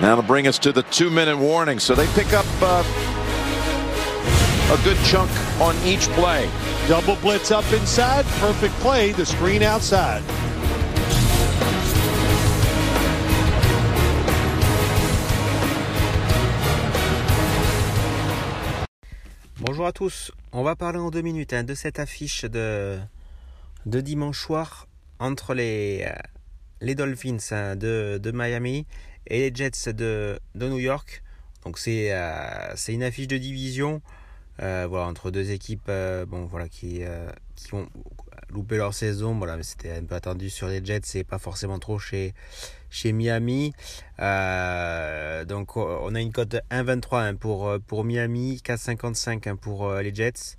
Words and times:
That'll 0.00 0.22
bring 0.22 0.46
us 0.46 0.58
to 0.60 0.72
the 0.72 0.82
two-minute 0.84 1.36
warning. 1.36 1.78
So 1.78 1.94
they 1.94 2.06
pick 2.14 2.32
up 2.32 2.46
uh, 2.60 2.82
a 4.72 4.84
good 4.84 4.98
chunk 5.04 5.30
on 5.60 5.76
each 5.84 6.08
play. 6.10 6.48
Double 6.88 7.16
blitz 7.16 7.50
up 7.50 7.70
inside. 7.72 8.24
Perfect 8.40 8.74
play. 8.80 9.12
The 9.12 9.26
screen 9.26 9.62
outside. 9.62 10.22
Bonjour 19.64 19.86
à 19.86 19.92
tous, 19.92 20.32
on 20.50 20.64
va 20.64 20.74
parler 20.74 20.98
en 20.98 21.10
deux 21.10 21.22
minutes 21.22 21.52
hein, 21.52 21.62
de 21.62 21.74
cette 21.74 22.00
affiche 22.00 22.44
de, 22.44 22.98
de 23.86 24.00
dimanche 24.00 24.40
soir 24.40 24.88
entre 25.20 25.54
les, 25.54 26.04
euh, 26.04 26.12
les 26.80 26.96
Dolphins 26.96 27.38
hein, 27.52 27.76
de, 27.76 28.18
de, 28.20 28.30
Miami 28.32 28.86
et 29.26 29.50
les 29.50 29.54
Jets 29.54 29.92
de, 29.92 30.38
de 30.54 30.68
New 30.68 30.78
York. 30.78 31.22
Donc 31.64 31.78
c'est 31.78 32.08
euh, 32.12 32.74
une 32.88 33.02
affiche 33.02 33.28
de 33.28 33.38
division 33.38 34.02
euh, 34.60 34.86
voilà, 34.88 35.06
entre 35.06 35.30
deux 35.30 35.50
équipes 35.50 35.86
euh, 35.88 36.26
bon, 36.26 36.46
voilà, 36.46 36.68
qui, 36.68 37.02
qui 37.56 37.74
ont 37.74 37.88
loupé 38.50 38.76
leur 38.76 38.94
saison. 38.94 39.34
Voilà, 39.34 39.62
C'était 39.62 39.92
un 39.92 40.04
peu 40.04 40.14
attendu 40.14 40.50
sur 40.50 40.68
les 40.68 40.84
Jets, 40.84 41.00
c'est 41.04 41.24
pas 41.24 41.38
forcément 41.38 41.78
trop 41.78 41.98
chez, 41.98 42.34
chez 42.90 43.12
Miami. 43.12 43.72
Donc 44.18 45.76
on 45.76 46.14
a 46.14 46.20
une 46.20 46.32
cote 46.32 46.56
1,23 46.70 47.16
hein, 47.16 47.34
pour, 47.34 47.72
pour 47.86 48.04
Miami, 48.04 48.60
4,55 48.64 49.48
hein, 49.48 49.56
pour 49.56 49.90
les 49.94 50.14
Jets. 50.14 50.56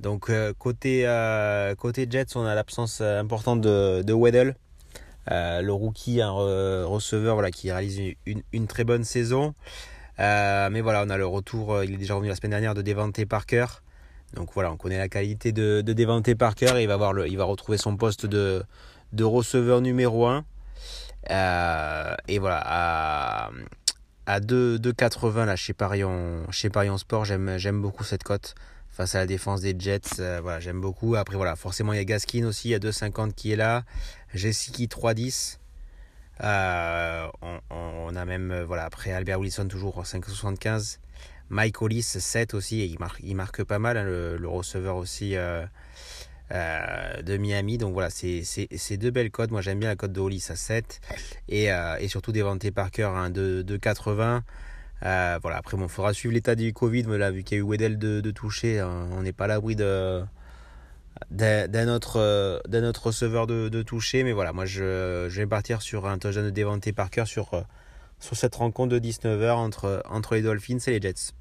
Donc 0.00 0.30
côté, 0.58 1.04
côté 1.78 2.06
Jets, 2.08 2.36
on 2.36 2.44
a 2.44 2.54
l'absence 2.54 3.00
importante 3.00 3.60
de, 3.60 4.02
de 4.02 4.12
Weddle. 4.12 4.54
Euh, 5.30 5.60
le 5.60 5.72
rookie, 5.72 6.22
un 6.22 6.30
receveur 6.30 7.34
voilà, 7.34 7.50
qui 7.50 7.70
réalise 7.70 8.14
une, 8.52 8.66
très 8.66 8.84
bonne 8.84 9.04
saison. 9.04 9.54
Euh, 10.20 10.68
mais 10.70 10.80
voilà, 10.80 11.04
on 11.06 11.10
a 11.10 11.16
le 11.16 11.26
retour, 11.26 11.82
il 11.84 11.94
est 11.94 11.96
déjà 11.96 12.14
revenu 12.14 12.28
la 12.28 12.36
semaine 12.36 12.50
dernière, 12.50 12.74
de 12.74 12.82
Devante 12.82 13.24
Parker. 13.26 13.66
Donc 14.34 14.50
voilà, 14.52 14.72
on 14.72 14.76
connaît 14.76 14.98
la 14.98 15.08
qualité 15.08 15.52
de, 15.52 15.80
de 15.80 15.92
Devante 15.92 16.34
Parker 16.34 16.72
et 16.76 16.82
il 16.82 16.88
va, 16.88 16.94
avoir 16.94 17.26
il 17.26 17.36
va 17.36 17.44
retrouver 17.44 17.78
son 17.78 17.96
poste 17.96 18.26
de, 18.26 18.64
receveur 19.20 19.80
numéro 19.80 20.26
1. 20.26 20.44
Euh, 21.30 22.14
et 22.26 22.38
voilà, 22.38 22.62
à, 22.64 23.50
à 24.26 24.40
2,80 24.40 25.44
là 25.44 25.56
chez 25.56 25.72
Parion, 25.72 26.44
chez 26.50 26.70
Parion 26.70 26.98
Sport, 26.98 27.24
j'aime 27.24 27.80
beaucoup 27.80 28.04
cette 28.04 28.22
cote 28.22 28.54
face 28.98 29.14
à 29.14 29.18
la 29.18 29.26
défense 29.26 29.60
des 29.60 29.76
Jets. 29.78 30.18
Euh, 30.18 30.40
voilà, 30.42 30.58
j'aime 30.58 30.80
beaucoup. 30.80 31.14
Après 31.14 31.36
voilà, 31.36 31.54
forcément 31.54 31.92
il 31.92 31.98
y 31.98 32.00
a 32.00 32.04
Gaskin 32.04 32.44
aussi, 32.44 32.68
il 32.68 32.70
y 32.72 32.74
a 32.74 32.80
2,50 32.80 33.32
qui 33.32 33.52
est 33.52 33.56
là. 33.56 33.84
Jessica 34.34 34.82
3,10. 34.82 35.58
Euh, 36.42 37.28
on, 37.70 38.16
a 38.16 38.24
même, 38.24 38.50
euh, 38.50 38.64
voilà, 38.64 38.84
après 38.84 39.12
Albert 39.12 39.38
Wilson 39.38 39.68
toujours 39.68 40.02
5,75. 40.02 40.98
Mike 41.48 41.80
Hollis 41.80 42.02
7 42.02 42.54
aussi, 42.54 42.80
et 42.80 42.86
il 42.86 42.98
marque, 42.98 43.20
il 43.22 43.36
marque 43.36 43.62
pas 43.62 43.78
mal, 43.78 43.96
hein, 43.96 44.04
le, 44.04 44.48
receveur 44.48 44.96
aussi 44.96 45.36
de 46.50 47.36
Miami. 47.36 47.78
Donc 47.78 47.92
voilà, 47.92 48.10
c'est 48.10 48.96
deux 48.96 49.12
belles 49.12 49.30
codes. 49.30 49.52
Moi 49.52 49.60
j'aime 49.60 49.78
bien 49.78 49.90
la 49.90 49.96
cote 49.96 50.12
de 50.12 50.20
Hollis 50.20 50.44
à 50.48 50.56
7 50.56 51.00
et, 51.48 51.72
euh, 51.72 51.96
et 52.00 52.08
surtout 52.08 52.32
Devante 52.32 52.68
Parker 52.72 53.12
hein, 53.14 53.30
de, 53.30 53.62
de 53.62 53.76
80. 53.76 54.42
Euh, 55.04 55.38
voilà, 55.42 55.58
après, 55.58 55.76
bon, 55.76 55.88
faudra 55.88 56.12
suivre 56.12 56.34
l'état 56.34 56.54
du 56.54 56.72
Covid, 56.72 57.04
mais 57.04 57.18
là, 57.18 57.30
vu 57.30 57.44
qu'il 57.44 57.56
y 57.56 57.60
a 57.60 57.64
eu 57.64 57.66
Weddell 57.66 57.98
de, 57.98 58.30
toucher, 58.30 58.80
hein, 58.80 59.08
on 59.12 59.22
n'est 59.22 59.32
pas 59.32 59.44
à 59.44 59.48
l'abri 59.48 59.76
de, 59.76 60.24
d'un 61.30 61.88
autre, 61.88 62.62
d'un 62.68 62.84
autre 62.84 63.06
receveur 63.06 63.46
de, 63.46 63.82
toucher. 63.82 64.24
Mais 64.24 64.32
voilà, 64.32 64.52
moi 64.52 64.66
je, 64.66 65.28
vais 65.28 65.46
partir 65.46 65.82
sur 65.82 66.06
un 66.06 66.18
touchdown 66.18 66.44
de 66.44 66.50
Devante 66.50 66.90
Parker 66.92 67.24
sur, 67.26 67.64
sur 68.18 68.36
cette 68.36 68.56
rencontre 68.56 68.92
de 68.92 68.98
19h 68.98 69.52
entre, 69.52 70.02
entre 70.08 70.34
les 70.34 70.42
Dolphins 70.42 70.78
et 70.86 70.98
les 70.98 71.00
Jets. 71.00 71.32